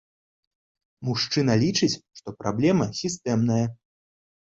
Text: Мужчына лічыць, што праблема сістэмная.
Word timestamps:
Мужчына 1.09 1.57
лічыць, 1.63 1.97
што 2.19 2.33
праблема 2.39 2.87
сістэмная. 3.01 3.61